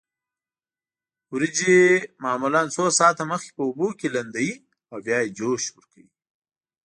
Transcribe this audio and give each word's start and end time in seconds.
وریجې 1.31 1.77
معمولا 2.23 2.61
څو 2.75 2.83
ساعته 2.99 3.23
مخکې 3.31 3.51
په 3.55 3.61
اوبو 3.67 3.87
کې 3.99 4.07
لمدوي 4.15 4.51
او 4.91 4.97
بیا 5.05 5.17
یې 5.23 5.33
جوش 5.37 5.63
ورکوي. 5.77 6.09